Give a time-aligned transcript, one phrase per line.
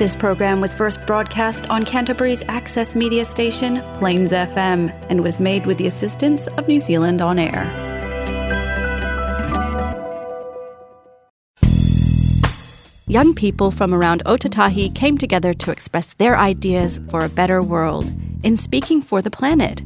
[0.00, 5.66] This program was first broadcast on Canterbury's access media station, Plains FM, and was made
[5.66, 7.66] with the assistance of New Zealand On Air.
[13.08, 18.10] Young people from around Ōtautahi came together to express their ideas for a better world
[18.42, 19.82] in Speaking for the Planet,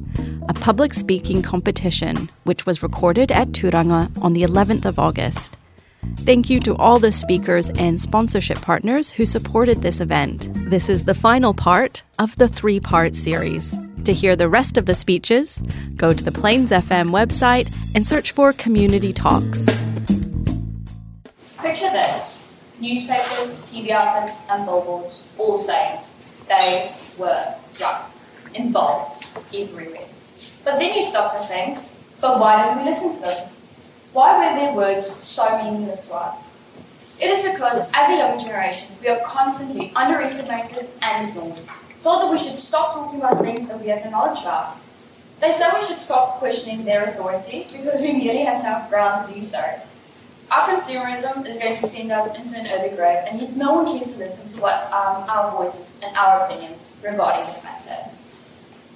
[0.49, 5.59] a public speaking competition which was recorded at Turanga on the 11th of August.
[6.19, 10.49] Thank you to all the speakers and sponsorship partners who supported this event.
[10.71, 13.77] This is the final part of the three part series.
[14.05, 15.63] To hear the rest of the speeches,
[15.97, 19.67] go to the Plains FM website and search for Community Talks.
[21.61, 26.01] Picture this newspapers, TV outlets, and billboards all saying
[26.49, 28.11] they were right,
[28.55, 29.25] involved
[29.55, 30.09] everywhere.
[30.65, 31.79] But then you stop to think,
[32.21, 33.49] but why didn't we listen to them?
[34.15, 36.53] Why were their words so meaningless to us?
[37.21, 41.61] It is because, as a younger generation, we are constantly underestimated and ignored,
[42.01, 44.73] told that we should stop talking about things that we have no knowledge about.
[45.41, 49.35] They say we should stop questioning their authority because we merely have no ground to
[49.35, 49.59] do so.
[49.59, 53.87] Our consumerism is going to send us into an early grave, and yet no one
[53.99, 58.11] cares to listen to what um, our voices and our opinions regarding this matter.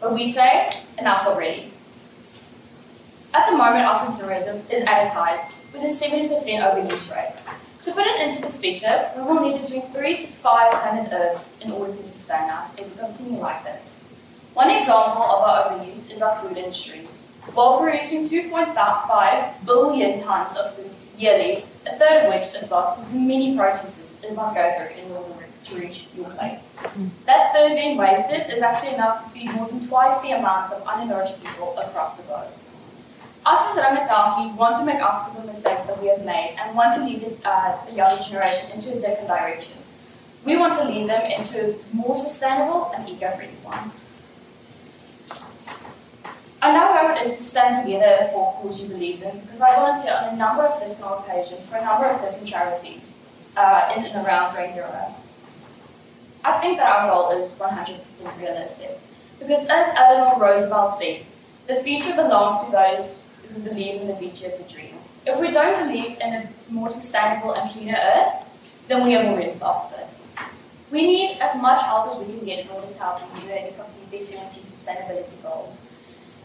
[0.00, 1.72] But we say, enough already.
[3.38, 7.32] At the moment, our consumerism is advertised with a 70% overuse rate.
[7.84, 11.70] To put it into perspective, we will need between 3 to 5 planet Earths in
[11.70, 14.02] order to sustain us if we continue like this.
[14.54, 17.20] One example of our overuse is our food industries.
[17.54, 23.14] While producing 2.5 billion tons of food yearly, a third of which is lost with
[23.14, 26.62] many processes it must go through in order to reach your plate.
[27.26, 30.84] That third being wasted is actually enough to feed more than twice the amount of
[30.84, 32.50] undernourished people across the globe.
[33.48, 36.76] Us as Rangatahi want to make up for the mistakes that we have made and
[36.76, 39.72] want to lead the, uh, the younger generation into a different direction.
[40.44, 43.90] We want to lead them into a more sustainable and eco-friendly one.
[46.60, 49.76] I know how it is to stand together for cause you believe in because I
[49.76, 53.16] volunteer on a number of different occasions for a number of different charities
[53.56, 55.14] uh, in and around Rangiora.
[56.44, 59.00] I think that our goal is 100% realistic
[59.38, 61.22] because as Eleanor Roosevelt said,
[61.66, 65.20] the future belongs to those believe in the beauty of the dreams.
[65.26, 68.44] If we don't believe in a more sustainable and cleaner earth,
[68.88, 70.26] then we have already lost it.
[70.90, 73.74] We need as much help as we can get in order to help the UN
[73.74, 75.82] complete their 17 sustainability goals.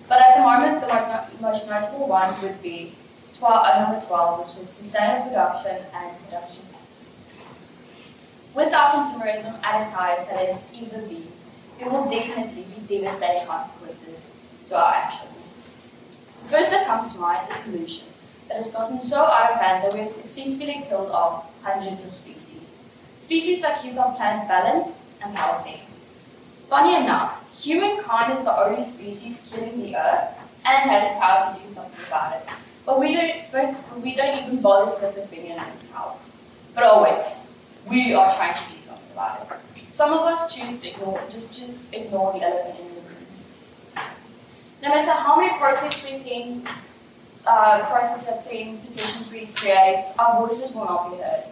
[0.09, 2.93] But at the moment, the most notable one would be
[3.37, 7.35] 12, uh, number 12, which is sustainable production and production patterns.
[8.53, 11.27] With our consumerism at its that that is either be,
[11.79, 14.33] there will definitely be devastating consequences
[14.65, 15.69] to our actions.
[16.43, 18.03] The first that comes to mind is pollution,
[18.47, 22.13] that has gotten so out of hand that we have successfully killed off hundreds of
[22.13, 22.75] species.
[23.17, 25.81] Species that keep our planet balanced and healthy.
[26.67, 31.61] Funny enough, humankind is the only species killing the earth and has the power to
[31.61, 32.47] do something about it.
[32.85, 36.19] But we don't, we don't even bother to lift a finger and its help.
[36.75, 37.23] But oh wait,
[37.89, 39.91] we are trying to do something about it.
[39.91, 42.92] Some of us choose to ignore, just to ignore the elephant in.
[44.83, 46.67] No matter how many protests we attend,
[47.47, 51.45] uh, attend, petitions we create, our voices will not be heard.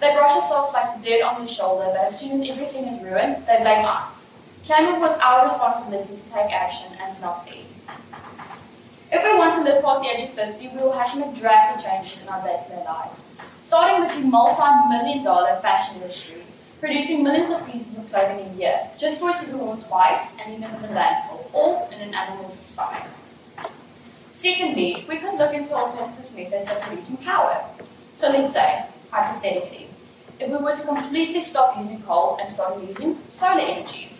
[0.00, 3.02] They brush us off like dirt on their shoulder, but as soon as everything is
[3.02, 4.30] ruined, they blame us.
[4.64, 7.90] Claim it was our responsibility to take action and not theirs.
[9.12, 11.34] If we want to live past the age of 50, we will have to make
[11.34, 13.28] drastic changes in our day-to-day lives.
[13.60, 16.42] Starting with the multi-million dollar fashion industry,
[16.80, 20.36] producing millions of pieces of clothing a year, just for it to be worn twice
[20.40, 23.06] and even in the landfill, or in an animal's stomach.
[24.30, 27.64] Secondly, we could look into alternative methods of producing power.
[28.14, 29.88] So let's say, hypothetically,
[30.38, 34.10] if we were to completely stop using coal and start using solar energy,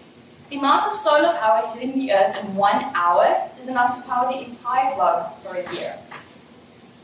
[0.51, 4.33] the amount of solar power hitting the Earth in one hour is enough to power
[4.33, 5.95] the entire globe for a year.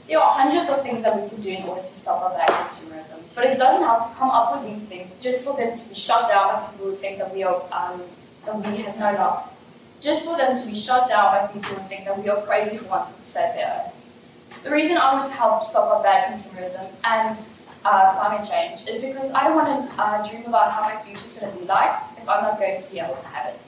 [0.09, 2.48] There are hundreds of things that we can do in order to stop our bad
[2.50, 5.88] consumerism, but it doesn't help to come up with these things just for them to
[5.88, 8.02] be shut down by people who think that we are um,
[8.44, 9.50] that we have no love.
[10.00, 12.76] Just for them to be shut down by people who think that we are crazy
[12.76, 14.61] for wanting to save the Earth.
[14.62, 17.38] The reason I want to help stop our bad consumerism and
[17.84, 21.25] uh, climate change is because I don't want to uh, dream about how my future
[21.25, 23.61] is going to be like if I'm not going to be able to have it.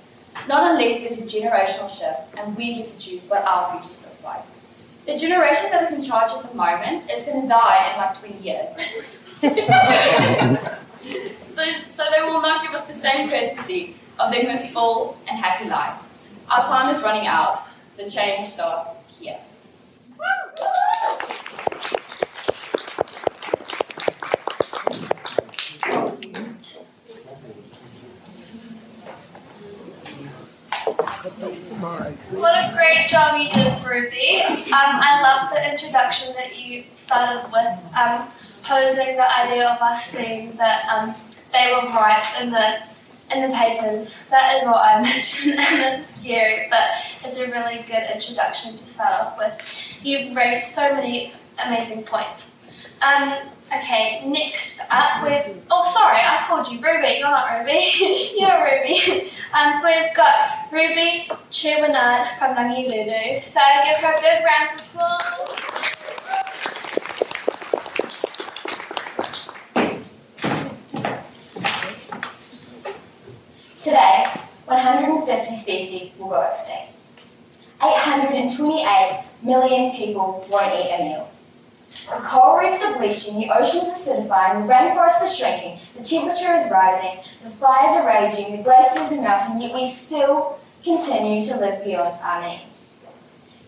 [0.48, 4.22] Not unless there's a generational shift and we get to choose what our future looks
[4.22, 4.44] like.
[5.06, 8.18] The generation that is in charge at the moment is going to die in like
[8.18, 8.72] 20 years.
[11.46, 15.38] so, so they will not give us the same courtesy of living a full and
[15.38, 16.02] happy life.
[16.50, 17.60] Our time is running out,
[17.92, 19.38] so change starts here.
[32.30, 34.42] What a great job you did, Ruby.
[34.42, 38.28] Um, I love the introduction that you started with, um,
[38.62, 41.14] posing the idea of us seeing that um,
[41.52, 42.78] they were right in the
[43.34, 44.24] in the papers.
[44.30, 46.90] That is what I imagine, and it's scary, but
[47.24, 50.00] it's a really good introduction to start off with.
[50.02, 51.32] You've raised so many
[51.64, 52.52] amazing points.
[53.02, 53.34] Um,
[53.66, 55.62] okay, next up we've.
[55.70, 57.18] Oh, sorry, I called you Ruby.
[57.18, 57.90] You're not Ruby.
[58.38, 59.30] You're Ruby.
[59.52, 63.42] Um, so we've got Ruby Trewinnard from Rangi Ruru.
[63.42, 65.46] So give her a big round of applause.
[73.78, 74.24] Today,
[74.64, 77.02] 150 species will go extinct.
[77.82, 81.30] 828 million people won't eat a meal.
[82.04, 86.52] The coral reefs are bleaching, the oceans are acidifying, the rainforests are shrinking, the temperature
[86.52, 91.56] is rising, the fires are raging, the glaciers are melting, yet we still continue to
[91.56, 93.06] live beyond our means.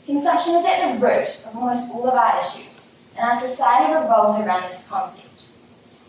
[0.06, 4.38] Consumption is at the root of almost all of our issues, and our society revolves
[4.38, 5.48] around this concept.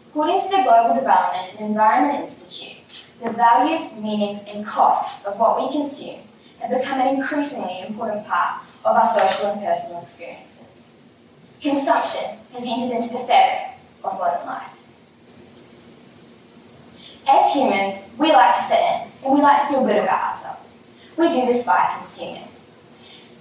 [0.10, 2.78] According to the Global Development and Environment Institute,
[3.22, 6.22] the values, meanings, and costs of what we consume
[6.60, 10.89] have become an increasingly important part of our social and personal experiences.
[11.62, 14.82] Consumption has entered into the fabric of modern life.
[17.28, 20.88] As humans, we like to fit in and we like to feel good about ourselves.
[21.18, 22.48] We do this by consuming.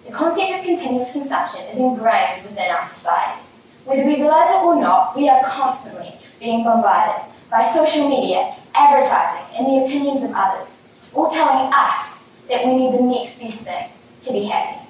[0.04, 3.70] The concept of continuous consumption is ingrained within our societies.
[3.84, 9.56] Whether we realize it or not, we are constantly being bombarded by social media, advertising,
[9.56, 13.90] and the opinions of others, all telling us that we need the next best thing
[14.22, 14.86] to be happy.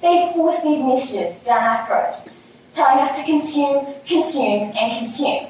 [0.00, 2.32] They force these messages down our throat,
[2.76, 5.46] telling us to consume, consume, and consume.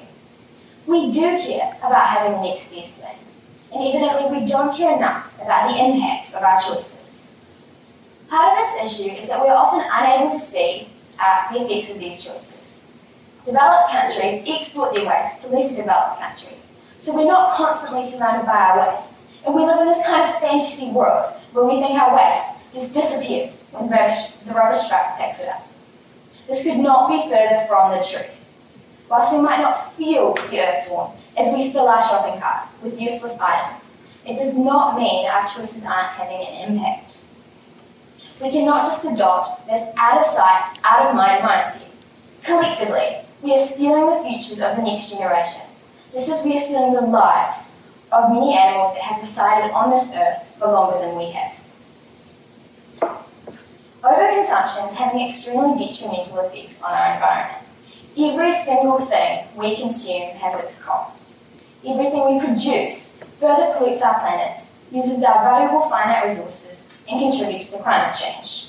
[0.86, 3.18] We do care about having the next best thing,
[3.74, 7.26] and evidently we don't care enough about the impacts of our choices.
[8.28, 10.88] Part of this issue is that we are often unable to see
[11.20, 12.86] uh, the effects of these choices.
[13.44, 18.54] Developed countries export their waste to lesser developed countries, so we're not constantly surrounded by
[18.54, 19.22] our waste.
[19.44, 22.94] And we live in this kind of fantasy world where we think our waste just
[22.94, 25.66] disappears when the rubbish, the rubbish truck picks it up.
[26.46, 28.44] This could not be further from the truth.
[29.08, 33.00] Whilst we might not feel the earth warm as we fill our shopping carts with
[33.00, 37.24] useless items, it does not mean our choices aren't having an impact.
[38.40, 41.90] We cannot just adopt this out of sight, out of mind mindset.
[42.42, 46.94] Collectively, we are stealing the futures of the next generations, just as we are stealing
[46.94, 47.76] the lives
[48.12, 51.65] of many animals that have resided on this earth for longer than we have.
[54.06, 57.66] Overconsumption is having extremely detrimental effects on our environment.
[58.16, 61.40] Every single thing we consume has its cost.
[61.84, 67.82] Everything we produce further pollutes our planets, uses our valuable finite resources, and contributes to
[67.82, 68.68] climate change.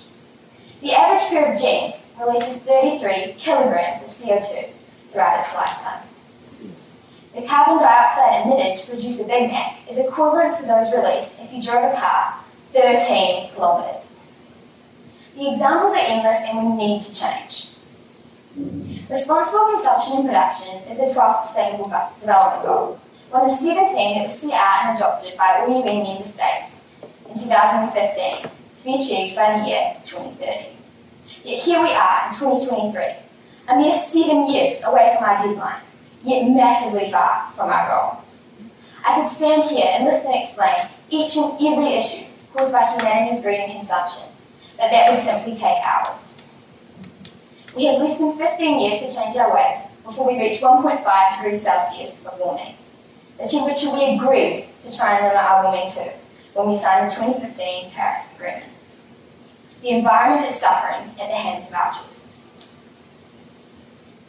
[0.82, 4.70] The average pair of jeans releases 33 kilograms of CO2
[5.12, 6.02] throughout its lifetime.
[7.36, 11.54] The carbon dioxide emitted to produce a Big Mac is equivalent to those released if
[11.54, 12.40] you drove a car
[12.72, 14.24] 13 kilometres.
[15.38, 17.76] The examples are endless and we need to change.
[19.08, 23.00] Responsible consumption and production is the 12th Sustainable Development Goal,
[23.30, 26.90] one of 17 that was set out and adopted by all UN member states
[27.30, 30.76] in 2015 to be achieved by the year 2030.
[31.44, 33.04] Yet here we are in 2023,
[33.70, 35.82] a mere seven years away from our deadline,
[36.24, 38.24] yet massively far from our goal.
[39.06, 42.26] I could stand here and listen and explain each and every issue
[42.56, 44.24] caused by humanity's greed and consumption,
[44.78, 46.44] but that would simply take hours.
[47.76, 51.62] We have less than 15 years to change our ways before we reach 1.5 degrees
[51.62, 52.76] Celsius of warming,
[53.38, 56.12] the temperature we agreed to try and limit our warming to
[56.54, 58.66] when we signed the 2015 Paris Agreement.
[59.82, 62.66] The environment is suffering at the hands of our choices.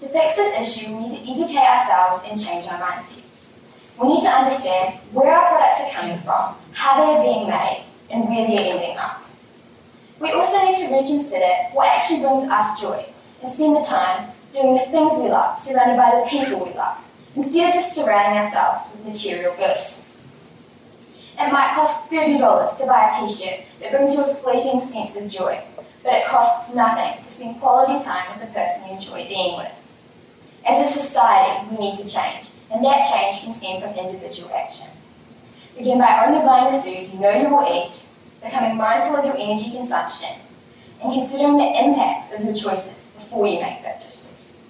[0.00, 3.60] To fix this issue, we need to educate ourselves and change our mindsets.
[4.00, 7.84] We need to understand where our products are coming from, how they are being made,
[8.10, 9.27] and where they're ending up.
[10.20, 13.04] We also need to reconsider what actually brings us joy
[13.40, 16.98] and spend the time doing the things we love, surrounded by the people we love,
[17.36, 20.16] instead of just surrounding ourselves with material goods.
[21.38, 22.36] It might cost $30
[22.78, 25.62] to buy a t-shirt that brings you a fleeting sense of joy,
[26.02, 29.70] but it costs nothing to spend quality time with the person you enjoy being with.
[30.68, 34.88] As a society, we need to change, and that change can stem from individual action.
[35.76, 38.07] Begin by only buying the food you know you will eat,
[38.48, 40.30] becoming mindful of your energy consumption,
[41.02, 44.64] and considering the impacts of your choices before you make purchases.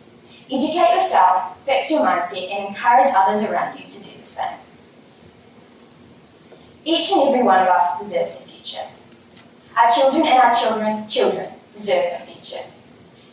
[0.51, 4.59] Educate yourself, fix your mindset, and encourage others around you to do the same.
[6.85, 8.87] Each and every one of us deserves a future.
[9.77, 12.65] Our children and our children's children deserve a future.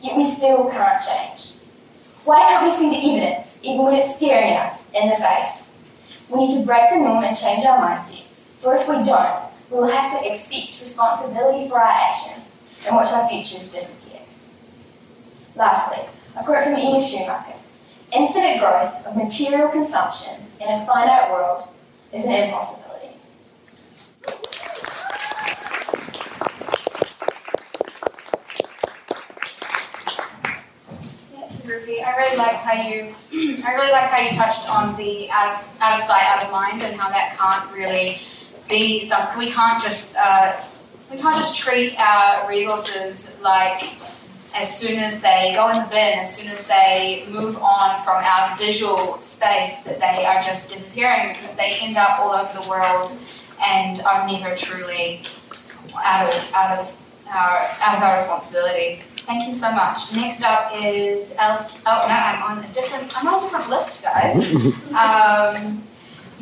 [0.01, 1.53] Yet we still can't change.
[2.25, 5.83] Why can't we see the evidence, even when it's staring us in the face?
[6.27, 9.77] We need to break the norm and change our mindsets, for if we don't, we
[9.77, 14.21] will have to accept responsibility for our actions and watch our futures disappear.
[15.55, 16.03] Lastly,
[16.37, 17.53] a quote from Ian Schumacher
[18.13, 21.67] Infinite growth of material consumption in a finite world
[22.13, 22.85] is an impossibility.
[32.05, 33.15] I really like how you,
[33.65, 36.51] I really like how you touched on the out of, out of sight, out of
[36.51, 38.21] mind, and how that can't really
[38.67, 39.37] be something.
[39.37, 40.55] We can't just, uh,
[41.11, 43.95] we can't just treat our resources like
[44.55, 48.23] as soon as they go in the bin, as soon as they move on from
[48.23, 52.69] our visual space, that they are just disappearing because they end up all over the
[52.69, 53.17] world
[53.63, 55.21] and are never truly
[56.03, 56.97] out of out of
[57.33, 59.01] our out of our responsibility.
[59.25, 60.13] Thank you so much.
[60.13, 61.81] Next up is Alice.
[61.85, 63.17] Oh no, I'm on a different.
[63.17, 64.53] I'm on a different list, guys.
[64.93, 65.83] um,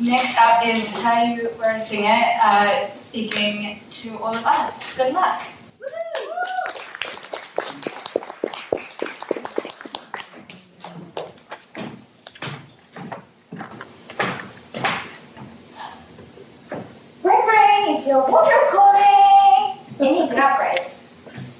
[0.00, 4.96] next up is Sayu Weerasighe, uh, speaking to all of us.
[4.96, 5.40] Good luck.
[17.22, 19.78] Ring ring, it's your wardrobe calling.
[20.00, 20.90] It needs an upgrade.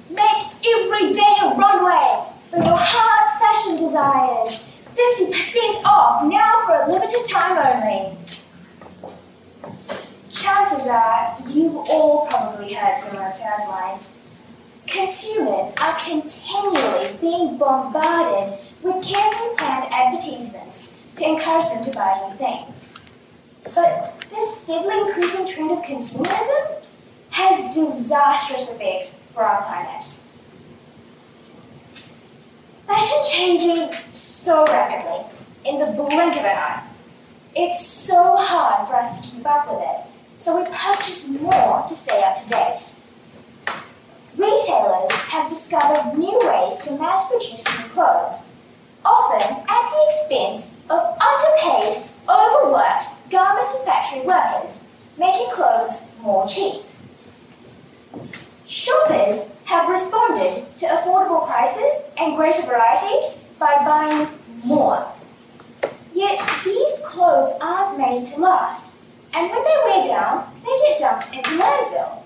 [0.09, 4.71] Make every day a runway for your heart's fashion desires.
[4.95, 8.15] 50% off now for a limited time only.
[10.87, 14.21] Are you've all probably heard similar sales lines.
[14.85, 22.35] Consumers are continually being bombarded with carefully planned advertisements to encourage them to buy new
[22.35, 22.93] things.
[23.73, 26.83] But this steadily increasing trend of consumerism
[27.31, 30.03] has disastrous effects for our planet.
[32.85, 35.25] Fashion changes so rapidly,
[35.65, 36.83] in the blink of an eye.
[37.55, 40.04] It's so hard for us to keep up with it,
[40.35, 43.01] so we purchase more to stay up to date.
[44.37, 48.51] Retailers have discovered new ways to mass produce new clothes,
[49.05, 56.81] often at the expense of underpaid, overworked garment and factory workers, making clothes more cheap.
[58.67, 64.27] Shoppers have responded to affordable prices and greater variety by buying
[64.63, 65.07] more.
[66.13, 68.94] Yet these clothes aren't made to last,
[69.35, 72.23] and when they wear down, they get dumped into landfill.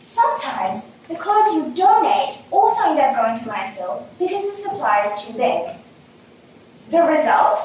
[0.00, 5.22] Sometimes the clothes you donate also end up going to landfill because the supply is
[5.22, 5.76] too big.
[6.88, 7.60] The result?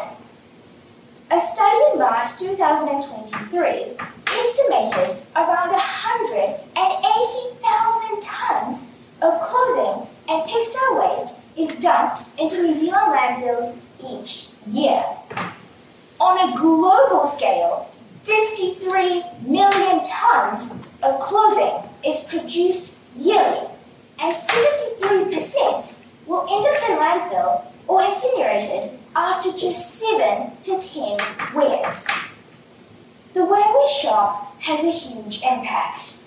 [1.32, 3.96] A study in March 2023
[4.27, 8.89] estimated around 180,000 tons
[9.22, 15.06] of clothing and textile waste is dumped into New Zealand landfills each year.
[16.20, 17.89] On a global scale,
[18.25, 20.72] 53 million tons
[21.03, 23.67] of clothing is produced yearly,
[24.20, 32.08] and 73% will end up in landfill or incinerated after just 7 to 10 wears.
[33.34, 36.24] The way we shop has a huge impact.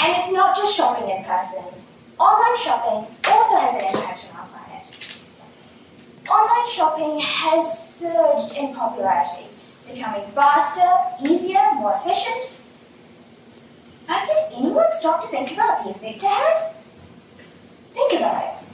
[0.00, 1.64] And it's not just shopping in person.
[2.18, 4.37] Online shopping also has an impact on.
[6.30, 9.46] Online shopping has surged in popularity,
[9.90, 10.86] becoming faster,
[11.26, 12.54] easier, more efficient.
[14.06, 16.78] But did anyone stop to think about the effect it has?
[17.92, 18.64] Think about it.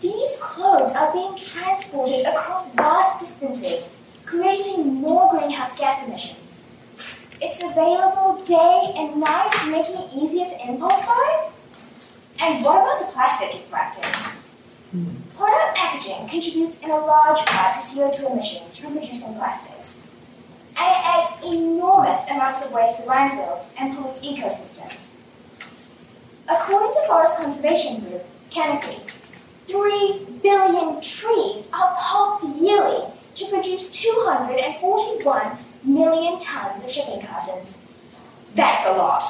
[0.00, 3.94] These clothes are being transported across vast distances,
[4.26, 6.72] creating more greenhouse gas emissions.
[7.40, 11.50] It's available day and night, making it easier to impulse buy.
[12.40, 14.43] And what about the plastic it's wrapped in?
[15.36, 20.06] Product packaging contributes in a large part to CO2 emissions from producing plastics.
[20.76, 25.20] And it adds enormous amounts of waste to landfills and pollutes ecosystems.
[26.48, 29.00] According to Forest Conservation Group, Canopy,
[29.66, 37.90] 3 billion trees are pulped yearly to produce 241 million tons of shipping cartons.
[38.54, 39.24] That's a lot.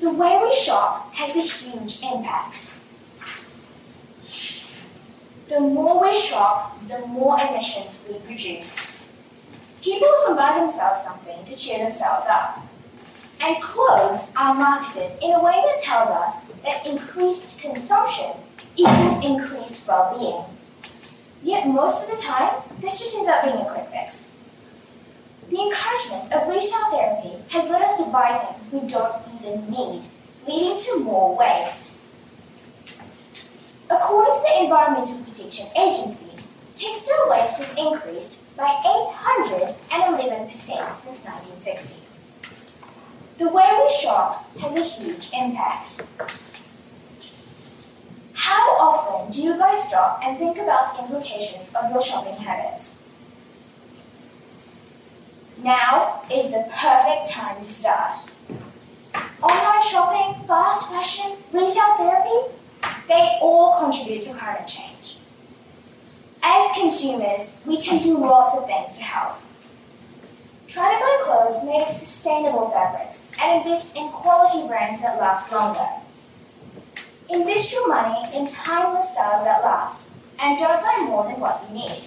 [0.00, 2.69] The way we shop has a huge impact.
[5.50, 8.76] The more we shop, the more emissions we produce.
[9.82, 12.64] People often buy themselves something to cheer themselves up.
[13.40, 18.30] And clothes are marketed in a way that tells us that increased consumption
[18.76, 20.44] equals increased well being.
[21.42, 24.36] Yet most of the time, this just ends up being a quick fix.
[25.48, 30.06] The encouragement of retail therapy has led us to buy things we don't even need,
[30.46, 31.99] leading to more waste.
[33.90, 36.30] According to the Environmental Protection Agency,
[36.76, 42.00] textile waste has increased by 811% since 1960.
[43.38, 46.06] The way we shop has a huge impact.
[48.34, 53.08] How often do you guys stop and think about the implications of your shopping habits?
[55.62, 58.14] Now is the perfect time to start.
[59.42, 62.54] Online shopping, fast fashion, retail therapy,
[63.08, 65.18] they all contribute to climate change.
[66.42, 69.36] As consumers, we can do lots of things to help.
[70.68, 75.52] Try to buy clothes made of sustainable fabrics and invest in quality brands that last
[75.52, 75.88] longer.
[77.28, 81.74] Invest your money in timeless styles that last and don't buy more than what you
[81.74, 82.02] need.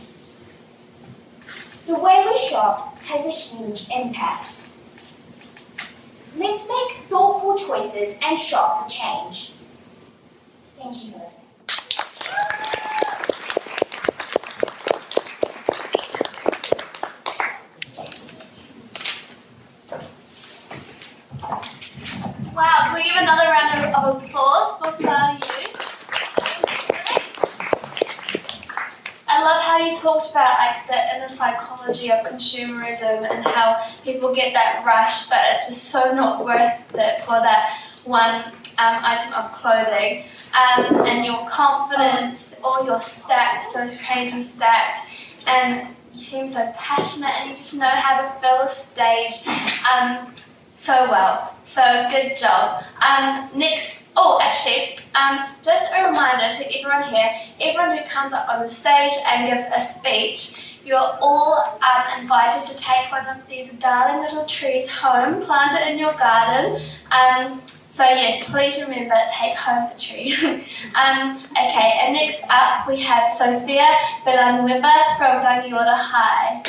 [1.85, 4.63] The way we shop has a huge impact.
[6.35, 9.52] Let's make thoughtful choices and shop for change.
[10.83, 11.47] Thank you for listening.
[22.53, 25.39] Wow, can we give another round of, applause for Sayu?
[29.29, 34.35] I love how you talked about like the inner psychology of consumerism and how people
[34.35, 38.43] get that rush, but it's just so not worth it for that one
[38.77, 40.23] um, item of clothing.
[40.53, 44.99] Um, and your confidence, all your stats, those crazy stats,
[45.47, 49.47] and you seem so passionate and you just know how to fill a stage
[49.91, 50.31] um,
[50.71, 51.55] so well.
[51.65, 51.81] So
[52.11, 52.83] good job.
[53.07, 57.31] Um, next, oh, actually, um, just a reminder to everyone here,
[57.61, 62.21] everyone who comes up on the stage and gives a speech, you are all um,
[62.21, 66.79] invited to take one of these darling little trees home, plant it in your garden.
[67.11, 67.61] Um,
[67.93, 70.33] so yes, please remember, take home the tree.
[70.97, 73.85] um, okay, and next up we have Sophia
[74.25, 76.63] Villanueva from Rangiora High.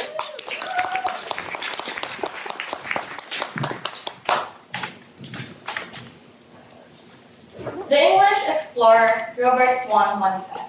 [7.88, 10.68] The English explorer Robert Swan once said,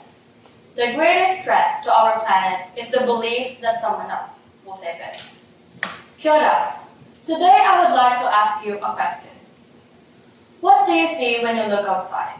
[0.77, 5.21] The greatest threat to our planet is the belief that someone else will save it.
[6.17, 6.75] Kia ora.
[7.25, 9.34] Today I would like to ask you a question.
[10.65, 12.39] What do you see when you look outside?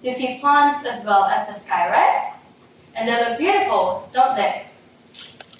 [0.00, 2.32] You see plants as well as the sky, right?
[2.96, 4.64] And they look beautiful, don't they?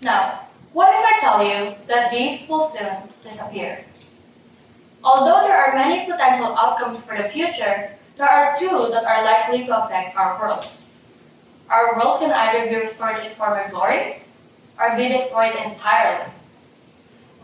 [0.00, 0.40] Now,
[0.72, 3.84] what if I tell you that these will soon disappear?
[5.04, 9.66] Although there are many potential outcomes for the future, there are two that are likely
[9.66, 10.64] to affect our world.
[11.68, 14.22] Our world can either be restored to its former glory
[14.80, 16.32] or be destroyed entirely.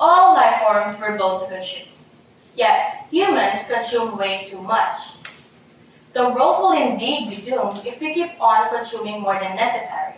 [0.01, 1.91] All life forms were built to consume.
[2.55, 5.17] Yet, humans consume way too much.
[6.12, 10.15] The world will indeed be doomed if we keep on consuming more than necessary.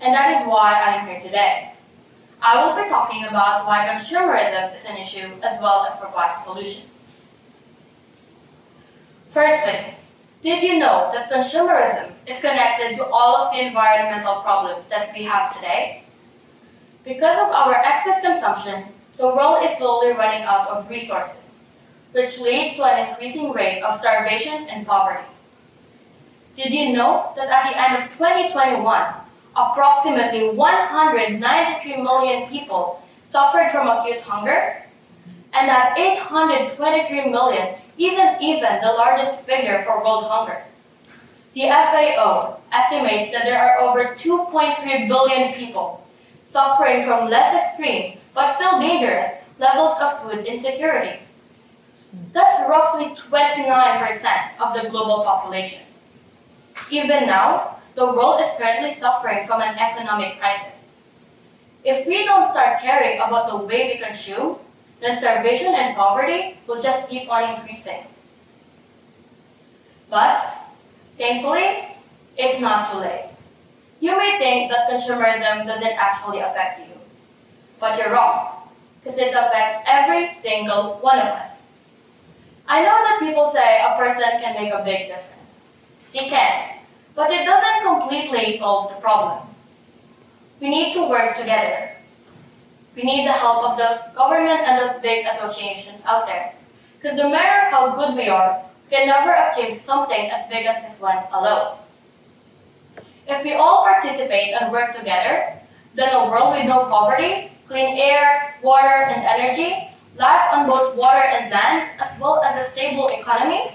[0.00, 1.72] And that is why I am here today.
[2.40, 7.16] I will be talking about why consumerism is an issue as well as provide solutions.
[9.28, 9.94] Firstly,
[10.40, 15.24] did you know that consumerism is connected to all of the environmental problems that we
[15.24, 16.04] have today?
[17.04, 21.36] Because of our excess consumption, the world is slowly running out of resources,
[22.12, 25.26] which leads to an increasing rate of starvation and poverty.
[26.56, 28.82] Did you know that at the end of 2021,
[29.56, 34.82] approximately 193 million people suffered from acute hunger,
[35.52, 40.62] and that 823 million isn't even the largest figure for world hunger.
[41.54, 46.06] The FAO estimates that there are over 2.3 billion people
[46.42, 51.18] suffering from less extreme but still dangerous levels of food insecurity.
[52.32, 55.82] That's roughly 29% of the global population.
[56.88, 60.84] Even now, the world is currently suffering from an economic crisis.
[61.82, 64.58] If we don't start caring about the way we consume,
[65.00, 68.06] then starvation and poverty will just keep on increasing.
[70.08, 70.46] But,
[71.18, 71.88] thankfully,
[72.36, 73.30] it's not too late.
[73.98, 76.97] You may think that consumerism doesn't actually affect you,
[77.80, 78.68] but you're wrong,
[79.00, 81.58] because it affects every single one of us.
[82.66, 85.70] I know that people say a person can make a big difference.
[86.12, 86.76] He can,
[87.14, 89.46] but it doesn't completely solve the problem.
[90.60, 91.92] We need to work together.
[92.96, 96.52] We need the help of the government and those big associations out there.
[97.00, 100.82] Because no matter how good we are, we can never achieve something as big as
[100.82, 101.78] this one alone.
[103.28, 105.54] If we all participate and work together,
[105.94, 111.22] then a world with no poverty clean air, water, and energy, life on both water
[111.22, 113.72] and land, as well as a stable economy,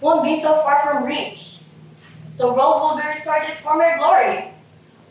[0.00, 1.60] won't be so far from reach.
[2.36, 4.50] The world will be restored to its former glory.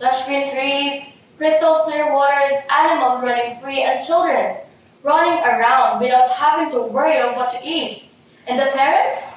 [0.02, 1.04] Lush green trees,
[1.38, 4.58] crystal clear waters, animals running free, and children
[5.04, 8.04] running around without having to worry of what to eat.
[8.48, 9.34] And the parents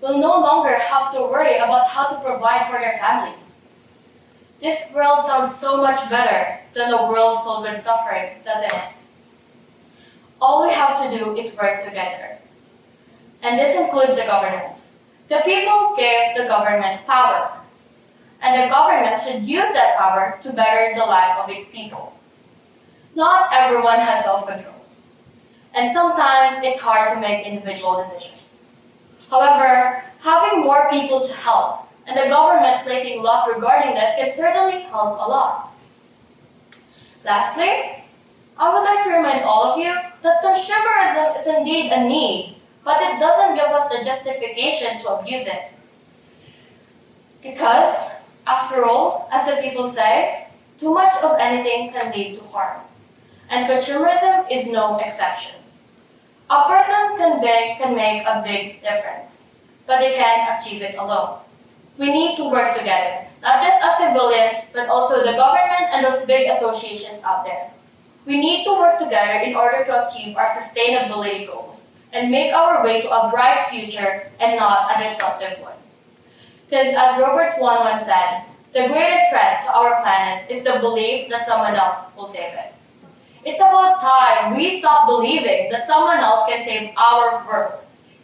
[0.00, 3.43] will no longer have to worry about how to provide for their families.
[4.60, 8.88] This world sounds so much better than the world filled with suffering, doesn't it?
[10.40, 12.38] All we have to do is work together.
[13.42, 14.74] And this includes the government.
[15.28, 17.50] The people gave the government power.
[18.40, 22.18] And the government should use that power to better the life of its people.
[23.14, 24.74] Not everyone has self control.
[25.74, 28.42] And sometimes it's hard to make individual decisions.
[29.30, 34.82] However, having more people to help and the government placing laws regarding this can certainly
[34.82, 35.70] help a lot.
[37.24, 38.04] Lastly,
[38.58, 43.00] I would like to remind all of you that consumerism is indeed a need, but
[43.00, 45.72] it doesn't give us the justification to abuse it.
[47.42, 48.12] Because,
[48.46, 50.46] after all, as the people say,
[50.78, 52.80] too much of anything can lead to harm.
[53.50, 55.56] And consumerism is no exception.
[56.50, 59.48] A person can, be, can make a big difference,
[59.86, 61.38] but they can't achieve it alone.
[61.96, 66.26] We need to work together, not just as civilians, but also the government and those
[66.26, 67.70] big associations out there.
[68.26, 72.82] We need to work together in order to achieve our sustainability goals and make our
[72.82, 75.78] way to a bright future and not a destructive one.
[76.66, 81.28] Because as Robert Swan once said, the greatest threat to our planet is the belief
[81.30, 82.74] that someone else will save it.
[83.44, 87.74] It's about time we stop believing that someone else can save our world.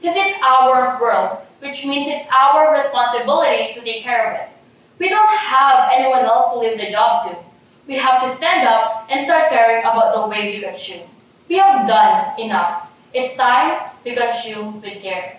[0.01, 4.49] Because it's our world which means it's our responsibility to take care of it.
[4.99, 7.37] We don't have anyone else to leave the job to.
[7.87, 11.09] We have to stand up and start caring about the way we consume.
[11.49, 12.93] We have done enough.
[13.13, 15.39] It's time we consume with care.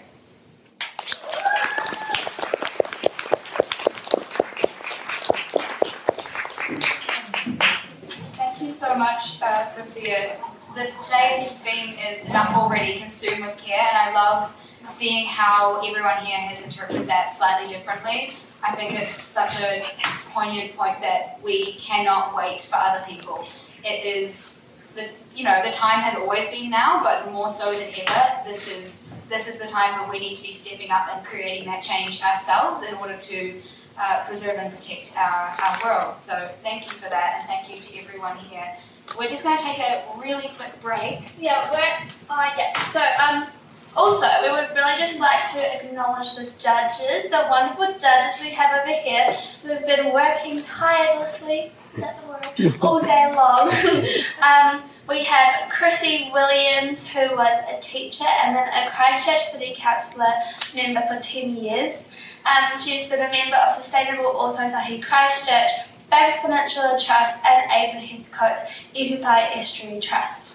[8.37, 10.37] Thank you so much, uh, Sophia.
[10.75, 14.60] This, today's theme is enough already, consume with care, and I love
[14.91, 18.33] seeing how everyone here has interpreted that slightly differently.
[18.63, 19.83] I think it's such a
[20.31, 23.47] poignant point that we cannot wait for other people.
[23.83, 27.89] It is the you know the time has always been now, but more so than
[27.97, 31.25] ever, this is this is the time when we need to be stepping up and
[31.25, 33.61] creating that change ourselves in order to
[33.97, 36.19] uh, preserve and protect our, our world.
[36.19, 38.75] So thank you for that, and thank you to everyone here.
[39.17, 41.19] We're just going to take a really quick break.
[41.39, 42.73] Yeah, we're uh, yeah.
[42.91, 43.47] So um.
[43.95, 48.81] Also, we would really just like to acknowledge the judges, the wonderful judges we have
[48.81, 51.71] over here who have been working tirelessly
[52.81, 53.69] all day long.
[54.41, 60.33] um, we have Chrissy Williams, who was a teacher and then a Christchurch City Councillor
[60.73, 62.07] member for 10 years.
[62.45, 65.71] Um, she's been a member of Sustainable Ōtautahi Christchurch,
[66.09, 68.61] Banks Peninsula Trust, and Avon Heathcote's
[68.95, 70.50] Ihutai Estuary Trust.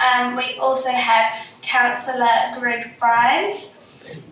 [0.00, 3.68] Um, we also have Councillor Greg Byrnes.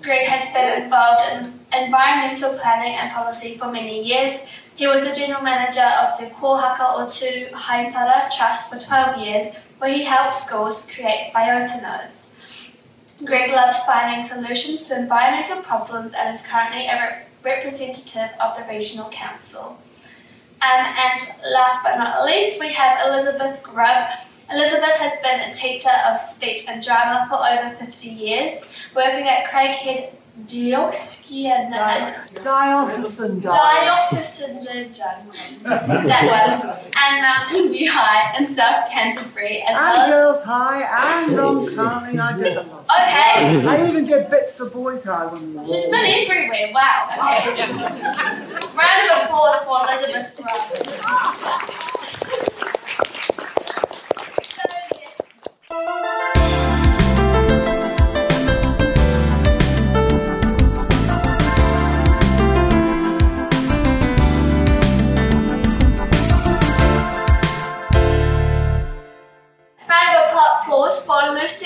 [0.02, 1.52] Greg has been involved in
[1.84, 4.40] environmental planning and policy for many years.
[4.76, 9.92] He was the general manager of the Kohaka o Tūhaitara Trust for 12 years, where
[9.92, 11.78] he helped schools create biota.
[13.24, 18.64] Greg loves finding solutions to environmental problems and is currently a rep- representative of the
[18.72, 19.76] regional council.
[20.62, 21.20] Um, and
[21.52, 24.10] last but not least, we have Elizabeth Grubb,
[24.50, 29.44] Elizabeth has been a teacher of speech and drama for over 50 years, working at
[29.46, 30.14] Craighead
[30.46, 34.54] Diocesan Diocesan Diocesan
[35.64, 40.82] that one, and Mountain View High in South Canterbury, as And well as Girls High
[41.24, 42.84] and Roncarney, I did a lot.
[42.84, 43.66] okay.
[43.66, 46.70] I even did bits for Boys High when we were She's been everywhere.
[46.72, 47.08] Wow.
[47.10, 47.58] Okay.
[48.78, 50.60] Round of applause for Elizabeth Grubb.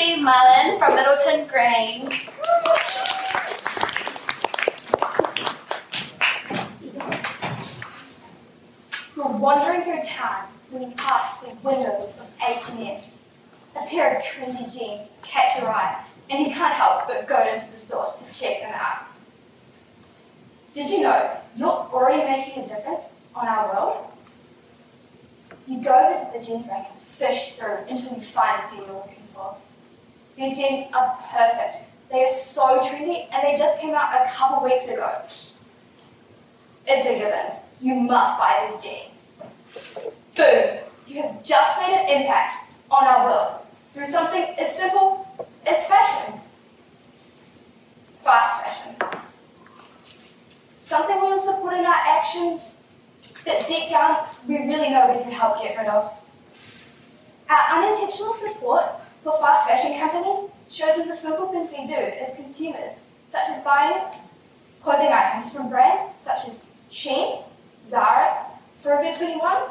[0.02, 2.28] For Mullen from Middleton Grange.
[9.14, 13.00] You're wandering through town when you pass the windows of H&M.
[13.76, 17.70] A pair of trendy jeans catch your eye, and you can't help but go into
[17.70, 19.04] the store to check them out.
[20.74, 24.06] Did you know you're already making a difference on our world?
[25.68, 28.86] You go over to the jeans rack and fish through until you find the thing
[28.86, 29.56] you're looking for.
[30.42, 31.84] These jeans are perfect.
[32.10, 35.22] They are so trendy and they just came out a couple weeks ago.
[36.84, 37.52] It's a given.
[37.80, 39.36] You must buy these jeans.
[40.34, 40.78] Boom!
[41.06, 42.56] You have just made an impact
[42.90, 43.60] on our world
[43.92, 45.28] through something as simple
[45.64, 46.40] as fashion.
[48.24, 48.96] Fast fashion.
[50.74, 52.82] Something we also put in our actions
[53.44, 56.04] that deep down we really know we can help get rid of.
[57.48, 62.34] Our unintentional support for fast fashion companies shows in the simple things we do as
[62.34, 64.02] consumers, such as buying
[64.80, 67.44] clothing items from brands such as Shein,
[67.86, 69.62] Zara, Forever 21,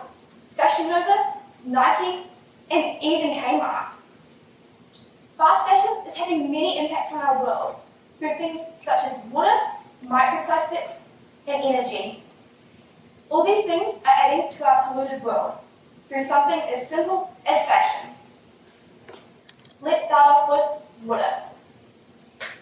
[0.55, 1.33] Fashion Nova,
[1.65, 2.23] Nike,
[2.69, 3.93] and even Kmart.
[5.37, 7.75] Fast fashion is having many impacts on our world
[8.19, 9.57] through things such as water,
[10.05, 10.99] microplastics,
[11.47, 12.23] and energy.
[13.29, 15.53] All these things are adding to our polluted world
[16.07, 18.11] through something as simple as fashion.
[19.83, 20.61] Let's start off with
[21.07, 21.33] water.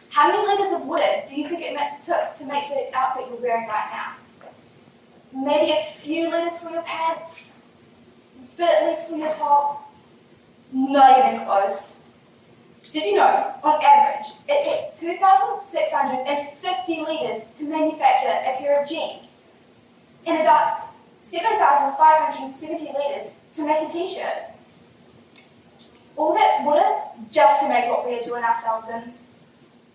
[0.10, 3.42] How many litres of water do you think it took to make the outfit you're
[3.42, 4.16] wearing right now?
[5.34, 7.58] Maybe a few litres for your pants,
[8.56, 9.92] but at least for your top.
[10.72, 11.98] Not even close.
[12.94, 19.42] Did you know, on average, it takes 2,650 litres to manufacture a pair of jeans,
[20.26, 24.49] and about 7,570 litres to make a t-shirt.
[26.20, 26.86] All that water
[27.32, 29.14] just to make what we are doing ourselves in.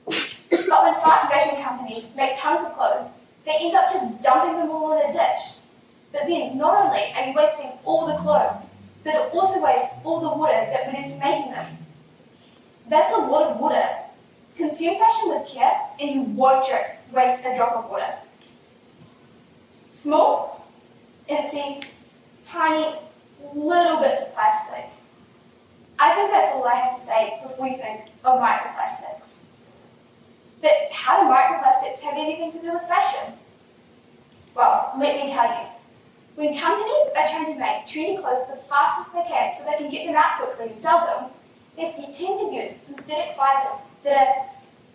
[0.07, 3.11] But when fast fashion companies make tons of clothes,
[3.45, 5.61] they end up just dumping them all in a ditch.
[6.13, 8.71] But then, not only are you wasting all the clothes,
[9.05, 11.77] but it also wastes all the water that went into making them.
[12.89, 13.87] That's a lot of water.
[14.57, 16.67] Consume fashion with care, and you won't
[17.13, 18.15] waste a drop of water.
[19.91, 20.67] Small,
[21.29, 21.85] incy,
[22.43, 22.97] tiny,
[23.55, 24.87] little bits of plastic.
[25.99, 29.45] I think that's all I have to say before you think of microplastics.
[30.61, 33.35] But how do microplastics have anything to do with fashion?
[34.55, 35.67] Well, let me tell you.
[36.37, 39.89] When companies are trying to make trendy clothes the fastest they can so they can
[39.91, 41.31] get them out quickly and sell them,
[41.77, 44.49] they tend to use synthetic fibers that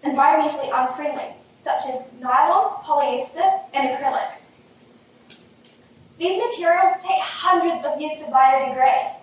[0.03, 4.31] are environmentally unfriendly, such as nylon, polyester, and acrylic.
[6.17, 9.13] These materials take hundreds of years to biodegrade.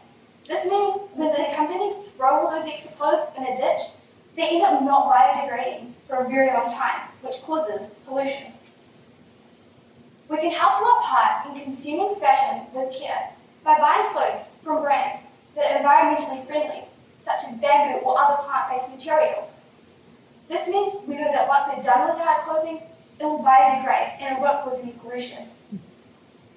[0.47, 3.81] This means when the companies throw all those extra clothes in a ditch,
[4.37, 8.53] they end up not biodegrading for a very long time, which causes pollution.
[10.29, 13.31] We can help do our part in consuming fashion with care
[13.65, 15.23] by buying clothes from brands
[15.57, 16.85] that are environmentally friendly,
[17.21, 19.65] such as bamboo or other plant-based materials.
[20.49, 22.83] This means we know that once we're done with our clothing,
[23.19, 25.45] it will biodegrade and it won't cause any pollution.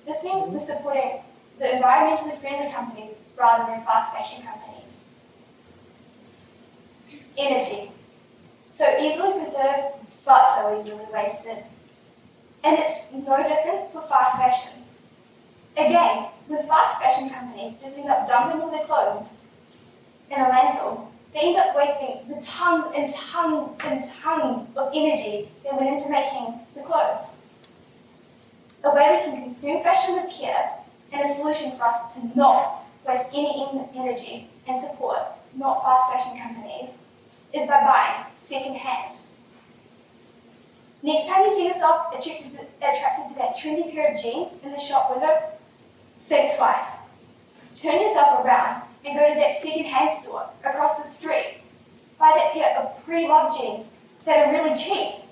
[0.06, 1.22] This means we're supporting
[1.58, 5.06] the environmentally friendly companies rather than fast fashion companies.
[7.38, 7.92] Energy.
[8.70, 11.64] So easily preserved, but so easily wasted.
[12.64, 14.84] And it's no different for fast fashion.
[15.78, 19.32] Again, with fast fashion companies just end up dumping all their clothes
[20.30, 25.48] in a landfill, they end up wasting the tons and tons and tons of energy
[25.64, 27.46] that went into making the clothes.
[28.84, 30.72] A way we can consume fashion with care
[31.12, 35.20] and a solution for us to not waste any energy and support
[35.56, 37.00] not fast fashion companies
[37.54, 39.16] is by buying second hand.
[41.02, 44.72] Next time you see yourself attracted to, attracted to that trendy pair of jeans in
[44.72, 45.42] the shop window,
[46.20, 46.98] think twice.
[47.76, 51.62] Turn yourself around and go to that second hand store across the street.
[52.20, 53.92] Buy that pair of pre-loved jeans
[54.26, 55.24] that are really cheap.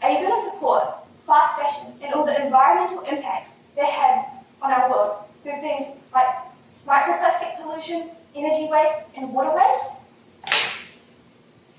[0.00, 0.84] Are you going to support
[1.20, 4.24] fast fashion and all the environmental impacts they have
[4.62, 6.28] on our world through things like
[6.86, 10.00] microplastic pollution, energy waste, and water waste?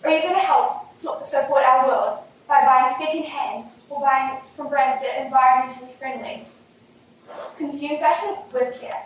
[0.03, 4.69] Or are you going to help support our world by buying second-hand or buying from
[4.69, 6.45] brands that are environmentally friendly?
[7.57, 9.05] Consume fashion with care.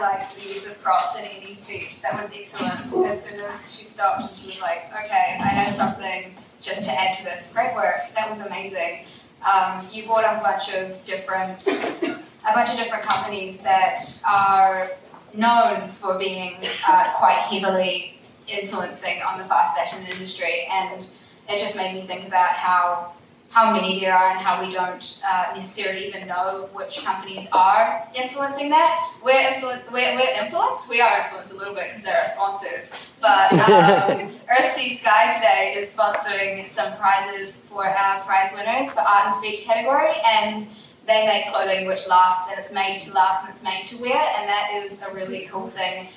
[0.00, 2.00] like the use of props in Edie's speech.
[2.02, 3.06] That was excellent.
[3.06, 6.90] As soon as she stopped and she was like, okay, I have something just to
[6.90, 7.52] add to this.
[7.52, 8.00] Great work.
[8.14, 9.04] That was amazing.
[9.40, 14.90] Um, you brought up a bunch of different, a bunch of different companies that are
[15.34, 16.56] known for being
[16.88, 21.02] uh, quite heavily influencing on the fast fashion industry, and
[21.48, 23.12] it just made me think about how
[23.50, 28.06] how many there are and how we don't uh, necessarily even know which companies are
[28.14, 29.12] influencing that.
[29.24, 32.94] We're, influ- we're, we're influenced, we are influenced a little bit because they're our sponsors,
[33.20, 39.00] but um, Earth Sea Sky today is sponsoring some prizes for our prize winners for
[39.00, 40.66] art and speech category and
[41.06, 44.14] they make clothing which lasts and it's made to last and it's made to wear
[44.38, 46.08] and that is a really cool thing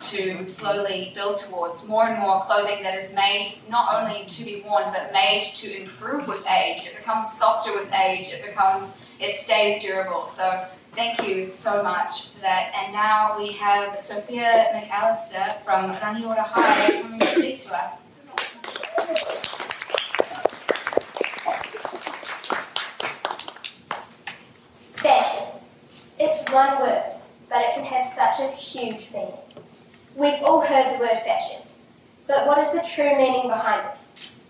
[0.00, 4.62] to slowly build towards more and more clothing that is made not only to be
[4.66, 6.86] worn but made to improve with age.
[6.86, 8.28] It becomes softer with age.
[8.28, 10.24] It becomes it stays durable.
[10.24, 12.72] So thank you so much for that.
[12.76, 18.04] And now we have Sophia McAllister from Rangiora High coming to speak to us.
[24.92, 25.46] Fashion.
[26.20, 27.02] It's one word,
[27.48, 29.32] but it can have such a huge meaning.
[30.18, 31.62] We've all heard the word fashion,
[32.26, 34.00] but what is the true meaning behind it?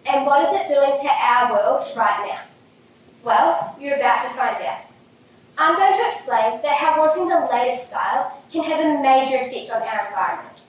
[0.09, 2.41] And what is it doing to our world right now?
[3.23, 4.81] Well, you're about to find out.
[5.59, 9.71] I'm going to explain that how wanting the latest style can have a major effect
[9.71, 10.63] on our environment.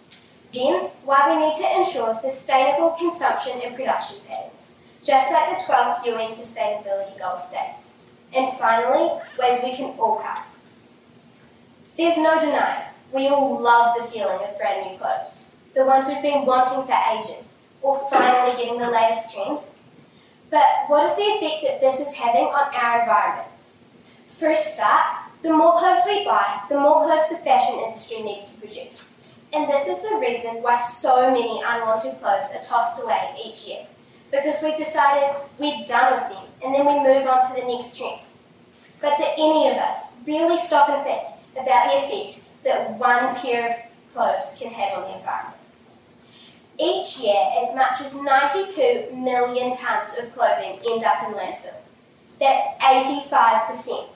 [0.54, 6.08] Then, why we need to ensure sustainable consumption and production patterns, just like the 12
[6.08, 7.94] UN Sustainability Goal states.
[8.36, 10.46] And finally, ways we can all help.
[11.96, 16.22] There's no denying we all love the feeling of brand new clothes, the ones we've
[16.22, 19.60] been wanting for ages, or finally getting the latest trend.
[20.50, 23.48] But what is the effect that this is having on our environment?
[24.41, 28.60] A start, the more clothes we buy, the more clothes the fashion industry needs to
[28.60, 29.15] produce.
[29.52, 33.86] And this is the reason why so many unwanted clothes are tossed away each year.
[34.32, 37.98] Because we've decided we're done with them and then we move on to the next
[37.98, 38.22] trend.
[39.02, 43.69] But do any of us really stop and think about the effect that one pair
[43.69, 45.56] of clothes can have on the environment.
[46.80, 51.76] Each year, as much as 92 million tonnes of clothing end up in landfill.
[52.39, 54.08] That's 85%,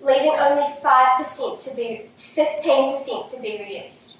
[0.00, 4.16] leaving only 5% to be 15% to be reused.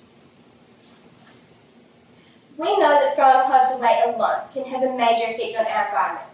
[2.59, 6.26] We know that throwing clothes away alone can have a major effect on our environment.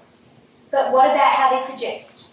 [0.70, 2.28] But what about how they're produced?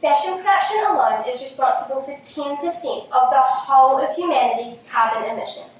[0.00, 5.70] Fashion production alone is responsible for 10% of the whole of humanity's carbon emissions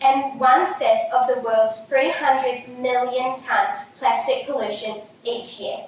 [0.00, 5.84] and one fifth of the world's 300 million tonne plastic pollution each year.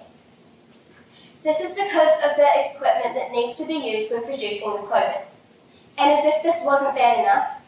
[1.42, 5.24] This is because of the equipment that needs to be used when producing the clothing.
[5.96, 7.62] And as if this wasn't bad enough,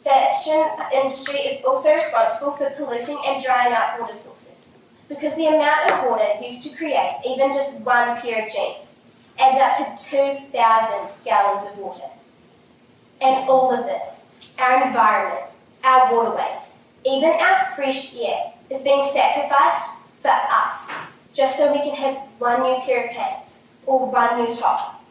[0.00, 5.90] fashion industry is also responsible for polluting and drying out water sources because the amount
[5.90, 8.99] of water used to create even just one pair of jeans
[9.40, 12.04] adds up to 2,000 gallons of water.
[13.20, 15.46] And all of this, our environment,
[15.82, 20.94] our waterways, even our fresh air, is being sacrificed for us,
[21.32, 25.02] just so we can have one new pair of pants or one new top.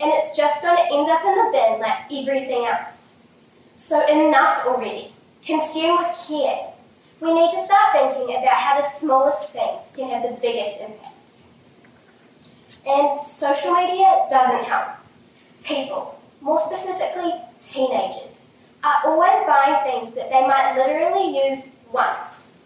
[0.00, 3.20] And it's just going to end up in the bin like everything else.
[3.74, 5.12] So enough already.
[5.44, 6.72] Consume with care.
[7.20, 11.15] We need to start thinking about how the smallest things can have the biggest impact.
[12.86, 14.88] And social media doesn't help.
[15.64, 18.52] People, more specifically teenagers,
[18.84, 22.56] are always buying things that they might literally use once.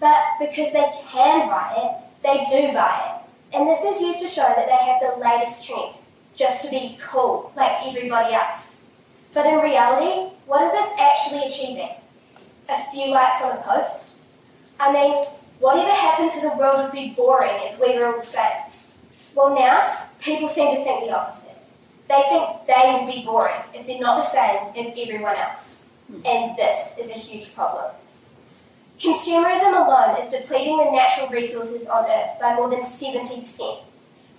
[0.00, 3.56] But because they can buy it, they do buy it.
[3.56, 5.96] And this is used to show that they have the latest trend,
[6.34, 8.84] just to be cool, like everybody else.
[9.34, 11.90] But in reality, what is this actually achieving?
[12.70, 14.16] A few likes on a post?
[14.80, 15.24] I mean,
[15.58, 18.77] whatever happened to the world would be boring if we were all the.
[19.38, 21.54] Well, now, people seem to think the opposite.
[22.08, 25.88] They think they will be boring if they're not the same as everyone else.
[26.08, 26.26] Hmm.
[26.26, 27.92] And this is a huge problem.
[28.98, 33.84] Consumerism alone is depleting the natural resources on Earth by more than 70%.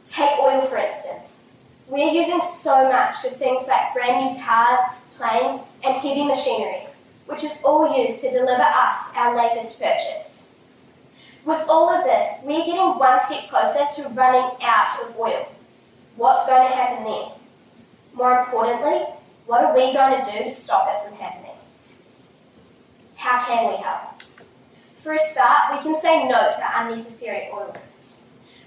[0.05, 1.47] Take oil, for instance.
[1.87, 4.79] We're using so much for things like brand new cars,
[5.13, 6.87] planes, and heavy machinery,
[7.25, 10.48] which is all used to deliver us our latest purchase.
[11.45, 15.47] With all of this, we're getting one step closer to running out of oil.
[16.15, 17.29] What's going to happen then?
[18.13, 19.05] More importantly,
[19.45, 21.55] what are we going to do to stop it from happening?
[23.15, 24.21] How can we help?
[24.93, 28.17] For a start, we can say no to unnecessary oil use.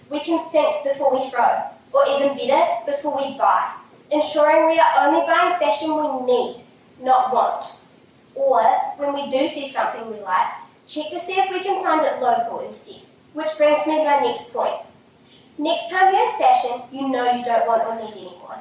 [0.09, 3.75] We can think before we throw, or even better, before we buy,
[4.11, 6.65] ensuring we are only buying fashion we need,
[7.03, 7.67] not want.
[8.35, 8.63] Or,
[8.97, 10.53] when we do see something we like,
[10.87, 13.03] Check to see if we can find it local instead,
[13.33, 14.83] which brings me to my next point.
[15.59, 18.59] Next time you have fashion you know you don't want or need anymore,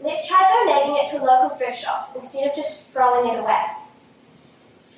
[0.00, 3.64] let's try donating it to local thrift shops instead of just throwing it away.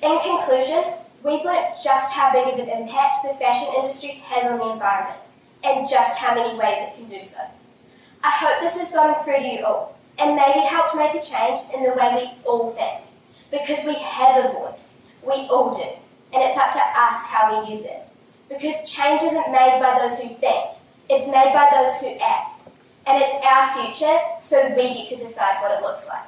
[0.03, 0.83] In conclusion,
[1.23, 5.19] we've learnt just how big of an impact the fashion industry has on the environment,
[5.63, 7.39] and just how many ways it can do so.
[8.23, 11.59] I hope this has gotten through to you all and maybe helped make a change
[11.73, 13.01] in the way we all think.
[13.51, 15.87] Because we have a voice, we all do,
[16.33, 18.01] and it's up to us how we use it.
[18.49, 20.71] Because change isn't made by those who think,
[21.09, 22.69] it's made by those who act.
[23.07, 26.25] And it's our future, so we get to decide what it looks like.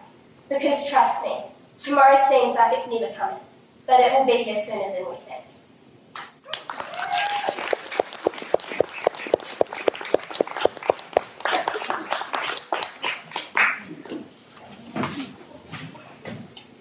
[0.50, 1.38] Because trust me,
[1.78, 3.40] tomorrow seems like it's never coming,
[3.86, 5.46] but it will be here sooner than we think.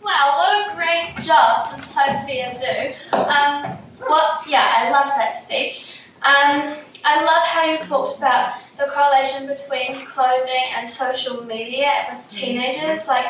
[0.03, 3.19] Wow, what a great job did Sophia do.
[3.19, 3.77] Um,
[4.09, 6.01] what, yeah, I love that speech.
[6.23, 12.29] Um, I love how you talked about the correlation between clothing and social media with
[12.29, 13.27] teenagers, like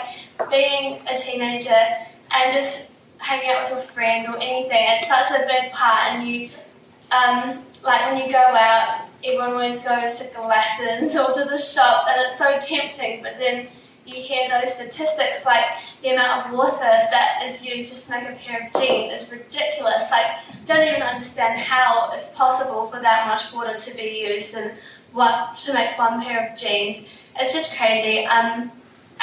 [0.51, 1.71] being a teenager
[2.35, 4.87] and just hanging out with your friends or anything.
[4.89, 6.51] It's such a big part, and you,
[7.13, 12.07] um, like when you go out, everyone always goes to Glassons or to the shops,
[12.09, 13.69] and it's so tempting, but then
[14.11, 15.65] you hear those statistics like
[16.03, 19.33] the amount of water that is used just to make a pair of jeans is
[19.33, 20.11] ridiculous.
[20.11, 20.27] Like,
[20.67, 24.73] don't even understand how it's possible for that much water to be used and
[25.13, 27.21] what to make one pair of jeans.
[27.39, 28.25] It's just crazy.
[28.27, 28.73] Um,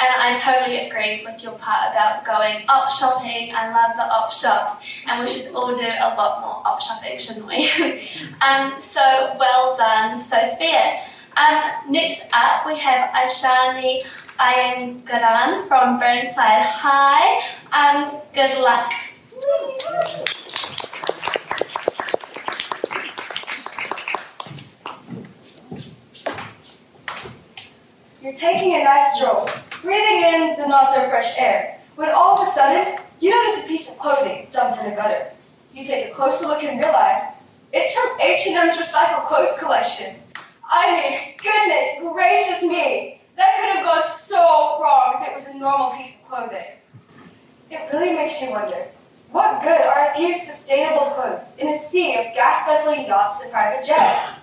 [0.00, 3.52] and I totally agree with your part about going op shopping.
[3.52, 7.18] I love the op shops, and we should all do a lot more op shopping,
[7.18, 7.68] shouldn't we?
[8.40, 11.02] um, so well done, Sophia.
[11.36, 14.04] Um, next up, we have Ayshanie
[14.38, 17.42] Ayingaran from Burnside High.
[17.72, 18.92] and good luck.
[28.22, 29.48] You're taking a nice stroll,
[29.82, 33.66] breathing in the not so fresh air, when all of a sudden you notice a
[33.66, 35.32] piece of clothing dumped in a gutter.
[35.74, 37.20] You take a closer look and realize
[37.72, 40.14] it's from H&M's recycled clothes collection.
[40.64, 44.36] I mean, goodness gracious me, that could have gone so
[44.82, 46.66] wrong if it was a normal piece of clothing.
[47.70, 48.88] It really makes you wonder,
[49.30, 53.86] what good are a few sustainable clothes in a sea of gas-guzzling yachts and private
[53.86, 54.40] jets?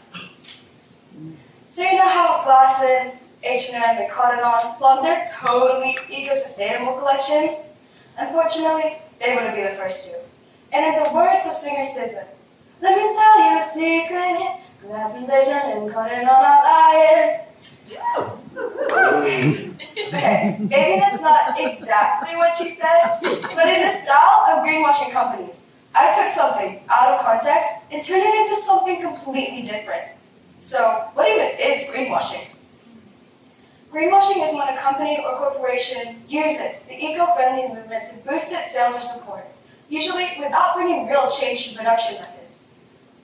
[1.68, 7.52] So you know how Glassons, H&M, and Cotton On flaunt their totally eco-sustainable collections?
[8.18, 10.18] Unfortunately, they wouldn't be the first to.
[10.72, 12.28] And in the words of singer SZA,
[12.82, 14.42] let me tell you a secret,
[14.86, 18.45] Glassons, H&M, and Cotton On are lying.
[18.58, 19.72] Okay,
[20.60, 26.14] maybe that's not exactly what she said, but in the style of greenwashing companies, I
[26.16, 30.04] took something out of context and turned it into something completely different.
[30.60, 32.50] So, what even is greenwashing?
[33.92, 38.96] Greenwashing is when a company or corporation uses the eco-friendly movement to boost its sales
[38.96, 39.46] or support,
[39.90, 42.70] usually without bringing real change to production methods.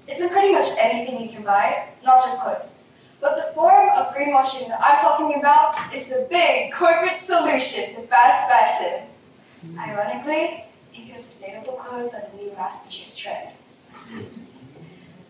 [0.08, 2.81] It's in pretty much anything you can buy, not just clothes.
[3.22, 8.02] But the form of greenwashing that I'm talking about is the big corporate solution to
[8.08, 9.08] fast fashion.
[9.78, 13.50] Ironically, eco-sustainable clothes are the new mass-produced trend.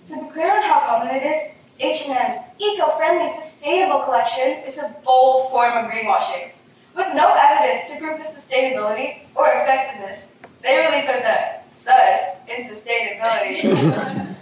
[0.08, 5.52] to be clear on how common it is, H&M's eco-friendly sustainable collection is a bold
[5.52, 6.52] form of greenwashing.
[6.96, 12.64] With no evidence to prove the sustainability or effectiveness, they really put the sus in
[12.64, 14.36] sustainability.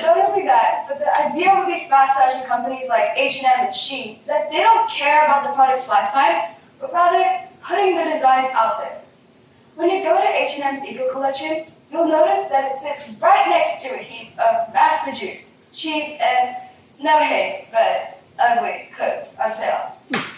[0.00, 4.18] Not only that, but the idea with these fast fashion companies like H&M and Shein
[4.18, 8.78] is that they don't care about the product's lifetime, but rather putting the designs out
[8.78, 9.00] there.
[9.76, 13.94] When you go to H&M's Eco Collection, you'll notice that it sits right next to
[13.94, 16.56] a heap of mass-produced, cheap, and
[17.00, 20.33] no hate, but ugly clothes on sale.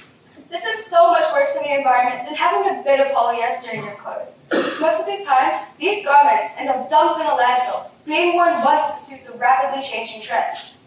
[0.49, 3.85] This is so much worse for the environment than having a bit of polyester in
[3.85, 4.45] your clothes.
[4.81, 8.91] Most of the time, these garments end up dumped in a landfill, being worn once
[8.93, 10.85] to suit the rapidly changing trends.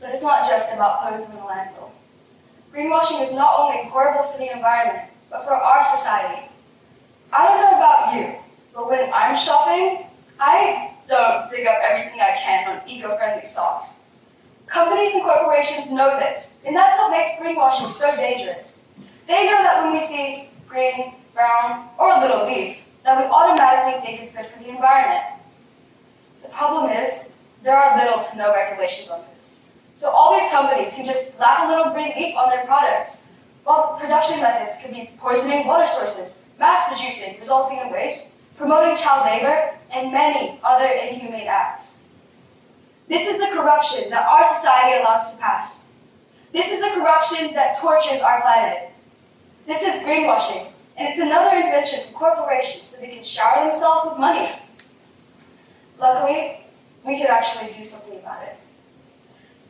[0.00, 1.90] But it's not just about clothes in the landfill.
[2.72, 6.48] Greenwashing is not only horrible for the environment, but for our society.
[7.32, 8.38] I don't know about you,
[8.72, 10.06] but when I'm shopping,
[10.38, 14.00] I don't dig up everything I can on eco-friendly socks.
[14.66, 18.84] Companies and corporations know this, and that's what makes greenwashing so dangerous.
[19.26, 24.22] They know that when we see green, brown, or little leaf, that we automatically think
[24.22, 25.22] it's good for the environment.
[26.42, 29.60] The problem is, there are little to no regulations on this.
[29.92, 33.28] So all these companies can just slap a little green leaf on their products,
[33.64, 39.26] while production methods could be poisoning water sources, mass producing, resulting in waste, promoting child
[39.26, 42.05] labor, and many other inhumane acts.
[43.08, 45.88] This is the corruption that our society allows to pass.
[46.52, 48.90] This is the corruption that tortures our planet.
[49.66, 54.18] This is greenwashing, and it's another invention for corporations so they can shower themselves with
[54.18, 54.48] money.
[56.00, 56.60] Luckily,
[57.04, 58.56] we can actually do something about it.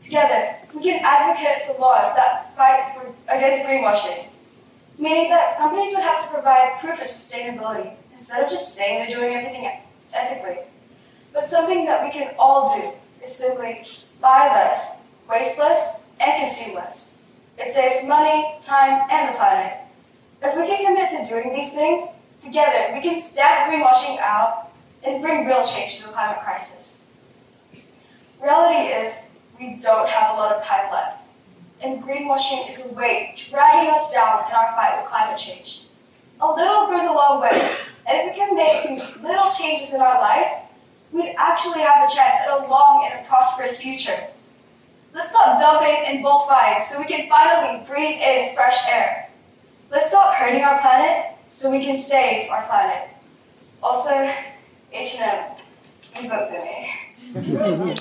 [0.00, 4.28] Together, we can advocate for laws that fight for, against greenwashing,
[4.98, 9.16] meaning that companies would have to provide proof of sustainability instead of just saying they're
[9.18, 9.70] doing everything
[10.14, 10.58] ethically.
[11.32, 12.92] But something that we can all do
[13.26, 13.82] simply
[14.20, 17.18] buy less, waste less, and consume less.
[17.58, 19.78] It saves money, time, and the planet.
[20.42, 22.00] If we can commit to doing these things,
[22.38, 24.70] together we can stamp greenwashing out
[25.04, 27.06] and bring real change to the climate crisis.
[28.42, 31.30] Reality is, we don't have a lot of time left,
[31.82, 35.82] and greenwashing is a weight dragging us down in our fight with climate change.
[36.40, 37.48] A little goes a long way,
[38.06, 40.65] and if we can make these little changes in our life,
[41.12, 44.28] we'd actually have a chance at a long and a prosperous future.
[45.14, 49.30] Let's stop dumping and bulk buying so we can finally breathe in fresh air.
[49.90, 53.08] Let's stop hurting our planet so we can save our planet.
[53.82, 54.30] Also,
[54.92, 55.56] H&M,
[56.12, 57.94] please don't sue me.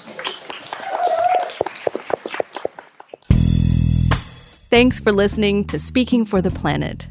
[4.69, 7.07] Thanks for listening to Speaking for the Planet.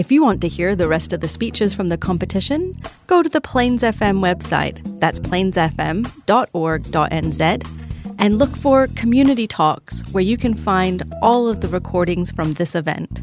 [0.00, 2.74] If you want to hear the rest of the speeches from the competition,
[3.06, 10.38] go to the Plains FM website, that's plainsfm.org.nz, and look for Community Talks, where you
[10.38, 13.20] can find all of the recordings from this event.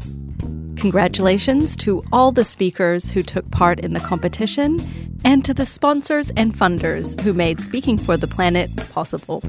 [0.76, 4.78] Congratulations to all the speakers who took part in the competition
[5.24, 9.42] and to the sponsors and funders who made Speaking for the Planet possible.